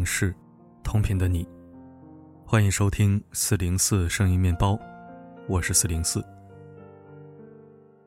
[0.00, 0.34] 往事，
[0.82, 1.46] 同频的你，
[2.46, 4.78] 欢迎收听四零四声音面包，
[5.46, 6.24] 我是四零四。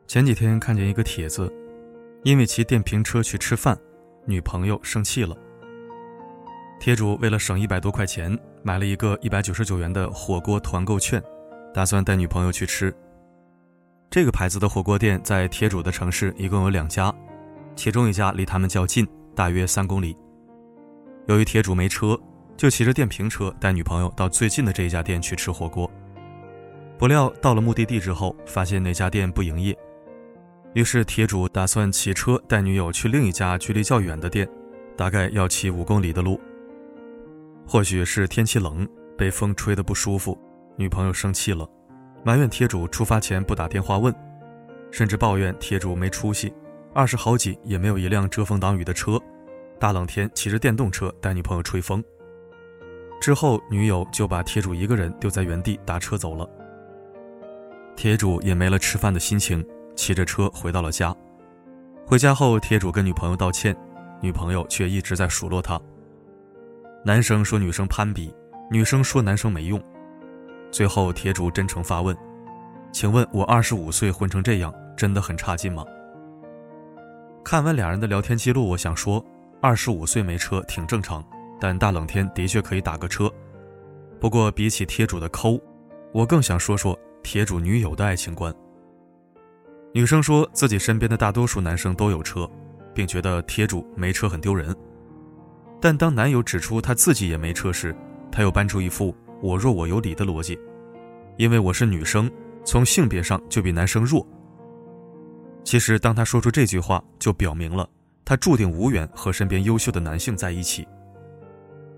[0.07, 1.53] 前几天看见一个帖子，
[2.23, 3.77] 因为骑电瓶车去吃饭，
[4.25, 5.37] 女朋友生气了。
[6.79, 11.21] 帖主为了省一百多块钱，买了一个一百九十九元的火锅团购券，
[11.75, 12.91] 打算带女朋友去吃。
[14.09, 17.13] 这个牌子的火锅店在帖主的城市一共有两家，
[17.75, 20.17] 其中一家离他们较近，大约三公里。
[21.25, 22.19] 由于铁主没车，
[22.57, 25.89] 就骑着电瓶车带女朋友到最近的这一家店去吃火锅。
[26.97, 29.77] 不料到了目的地之后，发现那家店不营业，
[30.73, 34.47] 于是铁主打算骑车带女友去另一家距离较远的店，
[34.97, 36.39] 大概要骑五公里的路。
[37.65, 38.85] 或许是天气冷，
[39.17, 40.37] 被风吹得不舒服，
[40.75, 41.65] 女朋友生气了，
[42.23, 44.13] 埋怨铁主出发前不打电话问，
[44.91, 46.53] 甚至抱怨铁主没出息，
[46.93, 49.17] 二十好几也没有一辆遮风挡雨的车。
[49.83, 52.01] 大冷天骑着电动车带女朋友吹风，
[53.19, 56.49] 之后女友就把铁主一个人丢在原地打车走了。
[57.93, 59.61] 铁主也没了吃饭的心情，
[59.93, 61.13] 骑着车回到了家。
[62.05, 63.75] 回家后，铁主跟女朋友道歉，
[64.21, 65.77] 女朋友却一直在数落他。
[67.03, 68.33] 男生说女生攀比，
[68.71, 69.83] 女生说男生没用。
[70.71, 72.15] 最后，铁主真诚发问
[72.93, 75.83] ：“请问我二十五岁混成这样，真的很差劲吗？”
[77.43, 79.21] 看完俩人的聊天记录，我想说。
[79.63, 81.23] 二十五岁没车挺正常，
[81.57, 83.31] 但大冷天的确可以打个车。
[84.19, 85.57] 不过比起贴主的抠，
[86.11, 88.53] 我更想说说贴主女友的爱情观。
[89.93, 92.45] 女生说自己身边的大多数男生都有车，
[92.93, 94.75] 并觉得贴主没车很丢人。
[95.79, 97.95] 但当男友指出他自己也没车时，
[98.29, 100.59] 他又搬出一副我弱我有理的逻辑，
[101.37, 102.29] 因为我是女生，
[102.65, 104.27] 从性别上就比男生弱。
[105.63, 107.89] 其实当他说出这句话，就表明了。
[108.25, 110.87] 她注定无缘和身边优秀的男性在一起。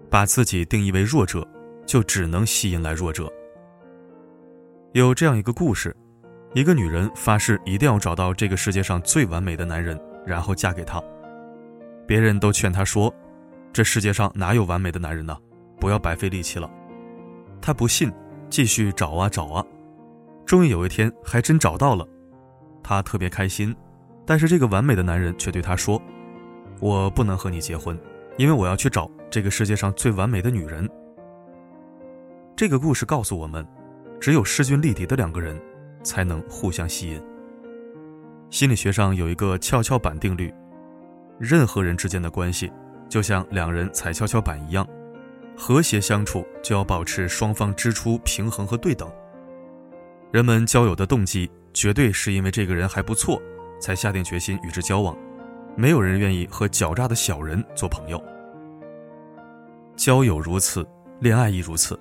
[0.10, 1.46] 把自己定义为弱者，
[1.86, 3.32] 就只能吸引来弱者。
[4.94, 5.94] 有这样一个故事：
[6.54, 11.04] 一个女人发誓一定要找到这个世界上最完美的男人，然后嫁给他。
[12.08, 13.14] 别人都劝她说
[13.74, 15.36] ：“这世界上哪有完美的男人呢？
[15.80, 16.70] 不要白费力气了。”
[17.60, 18.10] 她不信，
[18.50, 19.66] 继续找啊找啊，
[20.46, 22.08] 终于有一天还真找到了。
[22.82, 23.76] 她特别开心，
[24.26, 26.02] 但是这个完美的男人却对她说。
[26.80, 27.98] 我不能和你结婚，
[28.38, 30.90] 因为我要去找这个世界上最完美的女人。
[32.56, 33.66] 这个故事告诉我们，
[34.20, 35.60] 只有势均力敌的两个人，
[36.04, 37.22] 才能互相吸引。
[38.50, 40.54] 心理学上有一个跷跷板定律，
[41.40, 42.72] 任何人之间的关系，
[43.10, 44.88] 就像两人踩跷跷板一样，
[45.58, 49.12] 和谐相处就要保持双方支出平衡和对等。
[50.32, 53.42] 人们交友的动机，绝对是因为这个人还不错，
[53.82, 55.18] 才下定决心与之交往。
[55.76, 58.22] 没有人愿意和狡诈的小人做朋友。
[59.96, 60.86] 交友如此，
[61.20, 62.00] 恋爱亦如此。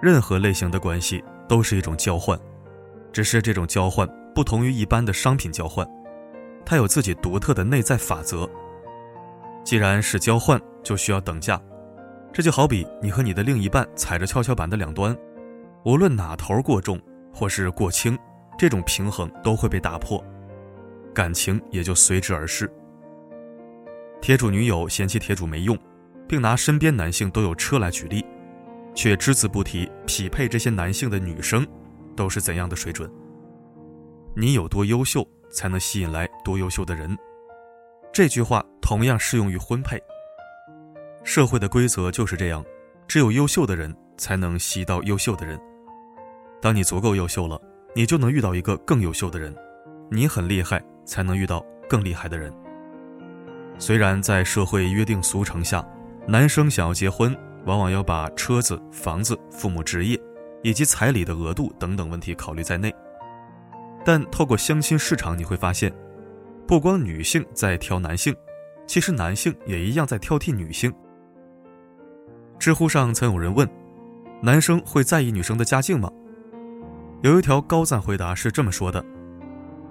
[0.00, 2.38] 任何类型的关系都是一种交换，
[3.12, 5.86] 只是这种交换不同于一般的商品交换，
[6.64, 8.48] 它有自己独特的内在法则。
[9.64, 11.60] 既然是交换，就需要等价。
[12.32, 15.16] 这就好比你和你的另一半踩着跷跷板的两端，
[15.84, 17.00] 无论哪头过重
[17.34, 18.16] 或是过轻，
[18.56, 20.22] 这种平衡都会被打破。
[21.18, 22.72] 感情也就随之而逝。
[24.20, 25.76] 铁主女友嫌弃铁主没用，
[26.28, 28.24] 并拿身边男性都有车来举例，
[28.94, 31.66] 却只字不提匹配这些男性的女生
[32.14, 33.10] 都是怎样的水准。
[34.36, 37.18] 你有多优秀，才能吸引来多优秀的人。
[38.12, 40.00] 这句话同样适用于婚配。
[41.24, 42.64] 社会的规则就是这样，
[43.08, 45.60] 只有优秀的人才能吸到优秀的人。
[46.62, 47.60] 当你足够优秀了，
[47.92, 49.52] 你就能遇到一个更优秀的人。
[50.12, 50.80] 你很厉害。
[51.08, 52.52] 才能遇到更厉害的人。
[53.78, 55.84] 虽然在社会约定俗成下，
[56.26, 60.20] 男生想要结婚，往往要把车子、房子、父母职业，
[60.62, 62.94] 以及彩礼的额度等等问题考虑在内。
[64.04, 65.92] 但透过相亲市场，你会发现，
[66.66, 68.34] 不光女性在挑男性，
[68.86, 70.92] 其实男性也一样在挑剔女性。
[72.58, 73.68] 知乎上曾有人问
[74.42, 76.10] ：“男生会在意女生的家境吗？”
[77.22, 79.04] 有一条高赞回答是这么说的。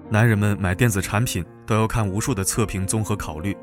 [0.09, 3.55] 男人们买电子产品都要看无数的测评，综合考虑。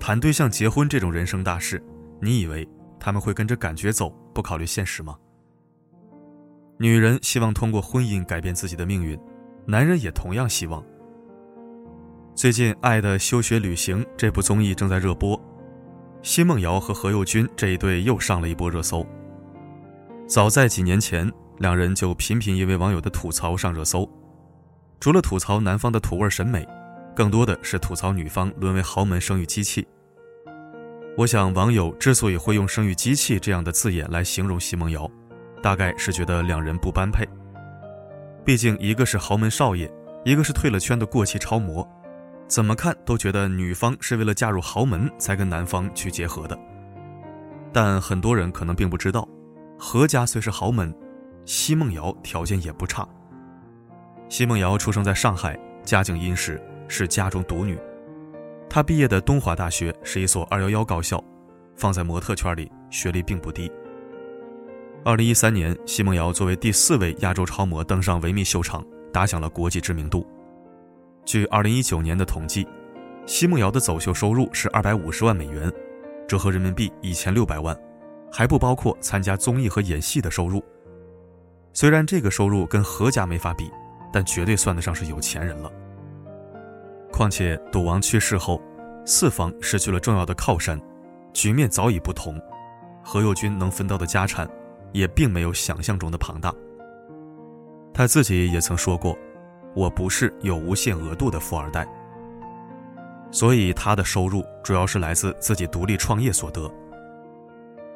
[0.00, 1.82] 谈对象、结婚这种人生大事，
[2.20, 2.66] 你以为
[2.98, 5.16] 他们会跟着感觉走，不考虑现实吗？
[6.78, 9.18] 女人希望通过婚姻改变自己的命运，
[9.66, 10.82] 男人也同样希望。
[12.34, 15.38] 最近，《爱的休学旅行》这部综艺正在热播，
[16.22, 19.06] 奚梦瑶和何猷君这一对又上了一波热搜。
[20.26, 24.10] 早在几年前，两人就频频因为网友的吐槽上热搜。
[25.02, 26.64] 除了吐槽男方的土味审美，
[27.12, 29.84] 更多的是吐槽女方沦为豪门生育机器。
[31.16, 35.10] 我想网友之所以会用“生育机器”这样的字眼来形容奚梦瑶，
[35.60, 37.28] 大概是觉得两人不般配。
[38.44, 39.92] 毕竟一个是豪门少爷，
[40.24, 41.84] 一个是退了圈的过气超模，
[42.46, 46.56] 怎么看都觉得女方是为了嫁入豪门才跟男方去结合的。
[47.72, 49.28] 但很多人可能并不知道，
[49.76, 50.94] 何家虽是豪门，
[51.44, 53.04] 奚梦瑶条件也不差。
[54.32, 56.58] 奚梦瑶出生在上海，家境殷实，
[56.88, 57.78] 是家中独女。
[58.66, 61.22] 她毕业的东华大学是一所“二幺幺”高校，
[61.76, 63.70] 放在模特圈里，学历并不低。
[65.04, 68.82] 二零一三年，奚梦瑶作为第四位亚洲超模登上维密秀场，
[69.12, 70.26] 打响了国际知名度。
[71.26, 72.66] 据二零一九年的统计，
[73.26, 75.70] 奚梦瑶的走秀收入是二百五十万美元，
[76.26, 77.78] 折合人民币一千六百万，
[78.32, 80.64] 还不包括参加综艺和演戏的收入。
[81.74, 83.70] 虽然这个收入跟何家没法比，
[84.12, 85.72] 但绝对算得上是有钱人了。
[87.10, 88.60] 况且赌王去世后，
[89.04, 90.80] 四方失去了重要的靠山，
[91.32, 92.40] 局面早已不同，
[93.02, 94.48] 何猷君能分到的家产。
[94.92, 96.52] 也并没有想象中的庞大。
[97.94, 99.16] 他自己也曾说过
[99.74, 101.88] ：“我不是有无限额度的富二代。”
[103.32, 106.70] 所以他的收入主要是来自自己独立创业所得。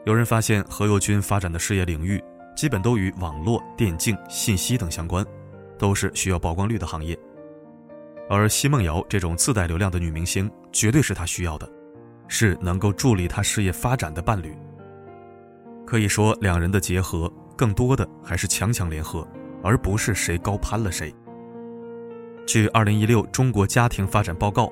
[0.06, 2.18] 有人发现何猷君发展的事业领域
[2.56, 5.22] 基本都与网络、电竞、信息等相关，
[5.78, 7.18] 都是需要曝光率的行业。
[8.28, 11.70] 而奚梦瑶这种自带流量的女明星，绝对是她需要的，
[12.28, 14.56] 是能够助力她事业发展的伴侣。
[15.86, 19.26] 可以说，两人的结合更多的还是强强联合，
[19.62, 21.14] 而不是谁高攀了谁。
[22.44, 24.64] 据《二零一六中国家庭发展报告》，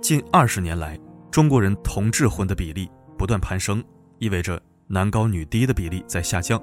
[0.00, 0.98] 近二十年来，
[1.30, 2.88] 中国人同质婚的比例
[3.18, 3.82] 不断攀升，
[4.18, 6.62] 意味着男高女低的比例在下降。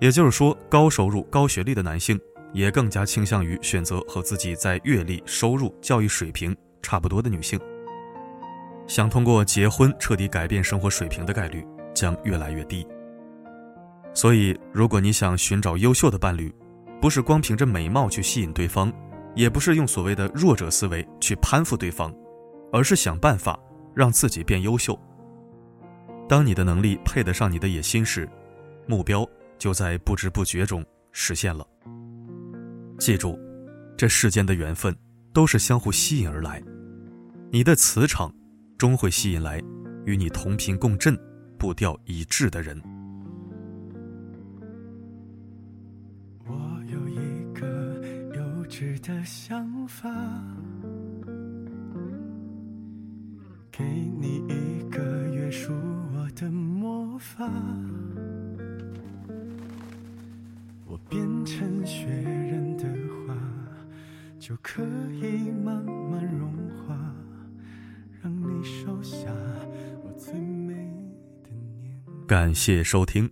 [0.00, 2.18] 也就是说，高收入、高学历的男性
[2.52, 7.58] 也更加倾向于选择和自己在阅历、收入、教育水平差不多的女性。
[8.86, 11.66] 想通过结婚彻底改变生活水平的概率。
[11.98, 12.86] 将越来越低。
[14.14, 16.54] 所以，如果你想寻找优秀的伴侣，
[17.00, 18.92] 不是光凭着美貌去吸引对方，
[19.34, 22.14] 也不是用所谓的弱者思维去攀附对方，
[22.72, 23.58] 而是想办法
[23.94, 24.96] 让自己变优秀。
[26.28, 28.28] 当你的能力配得上你的野心时，
[28.86, 29.28] 目标
[29.58, 31.66] 就在不知不觉中实现了。
[32.98, 33.38] 记住，
[33.96, 34.94] 这世间的缘分
[35.32, 36.62] 都是相互吸引而来，
[37.50, 38.34] 你的磁场
[38.76, 39.62] 终会吸引来
[40.04, 41.16] 与你同频共振。
[41.58, 42.80] 步调一致的人。
[46.46, 46.54] 我
[46.86, 48.00] 有一个
[48.32, 50.08] 幼稚的想法，
[53.72, 55.02] 给你一个
[55.34, 55.72] 约束
[56.14, 57.50] 我的魔法。
[60.86, 62.57] 我变成雪人，
[64.48, 66.96] 就可以慢慢融化，
[68.22, 69.26] 让你收下
[70.02, 70.74] 我最美。
[72.26, 73.30] 感谢收听。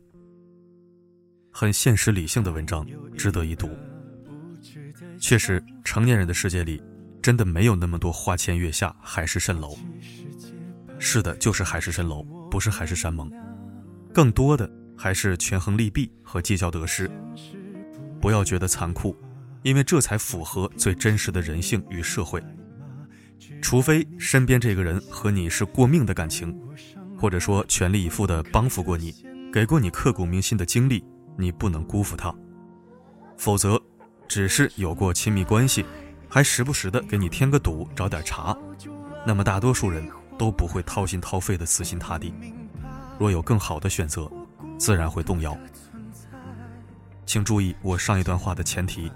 [1.50, 2.86] 很现实理性的文章，
[3.16, 3.70] 值得一读。
[5.18, 6.82] 确实，成年人的世界里，
[7.22, 9.74] 真的没有那么多花前月下、海市蜃楼。
[10.98, 13.32] 是的，就是海市蜃楼，不是海誓山盟。
[14.12, 17.10] 更多的还是权衡利弊和计较得失。
[18.20, 19.16] 不要觉得残酷，
[19.66, 22.40] 因为这才符合最真实的人性与社会。
[23.60, 26.56] 除非身边这个人和你是过命的感情。
[27.18, 29.12] 或者说全力以赴的帮扶过你，
[29.50, 31.02] 给过你刻骨铭心的经历，
[31.38, 32.32] 你不能辜负他。
[33.38, 33.80] 否则，
[34.28, 35.82] 只是有过亲密关系，
[36.28, 38.54] 还时不时的给你添个堵，找点茬，
[39.26, 40.06] 那么大多数人
[40.36, 42.34] 都不会掏心掏肺的死心塌地。
[43.18, 44.30] 若有更好的选择，
[44.78, 45.58] 自然会动摇。
[47.24, 49.10] 请注意我上一段话的前提：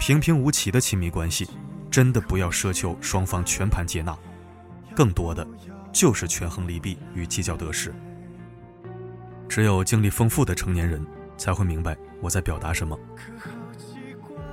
[0.00, 1.46] 平平无奇的亲密关系，
[1.90, 4.16] 真的不要奢求双方全盘接纳，
[4.96, 5.46] 更多的。
[5.92, 7.92] 就是权衡利弊与计较得失。
[9.48, 11.04] 只有经历丰富的成年人
[11.36, 12.98] 才会明白我在表达什么。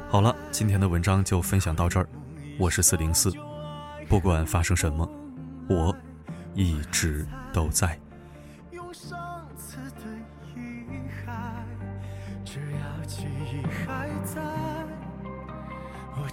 [0.10, 2.10] 好了，今天的文章就分享到这儿。
[2.60, 3.32] 我是四零四，
[4.10, 5.10] 不管发生什么，
[5.70, 5.96] 我
[6.56, 7.98] 一直都在。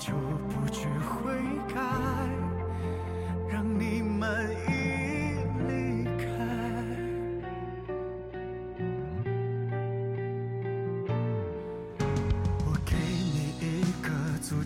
[0.06, 0.12] 就
[0.50, 1.32] 不去悔
[1.74, 1.80] 改，
[3.48, 4.52] 让你们。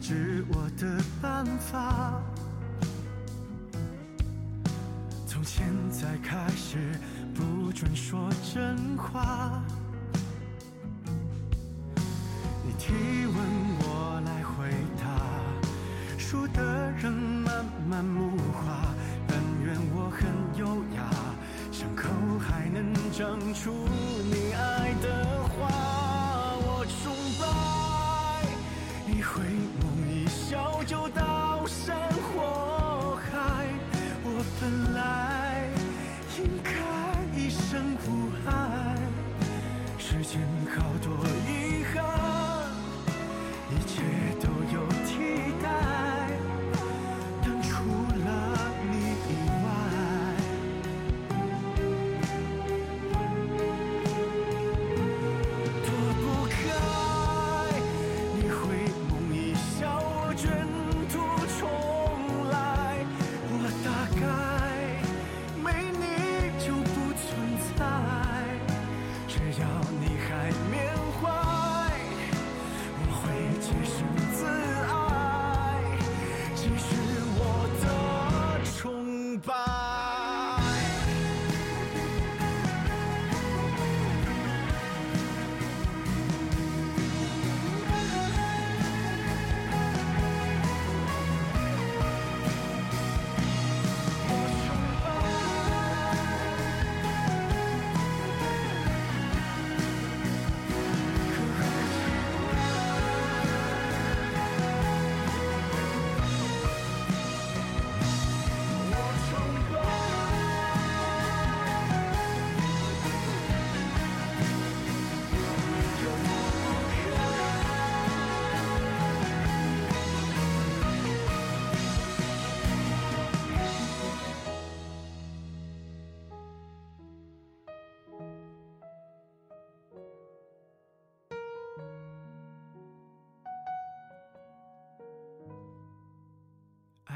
[0.08, 0.86] 是我的
[1.20, 2.18] 办法，
[5.26, 6.78] 从现在开始
[7.34, 9.62] 不准说真话。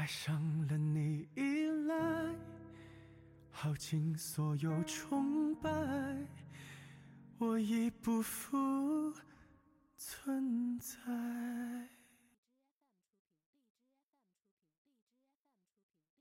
[0.03, 0.35] 爱上
[0.67, 2.35] 了你，依赖
[3.49, 5.71] 耗尽所有崇拜，
[7.37, 9.13] 我已不复
[9.95, 11.82] 存在。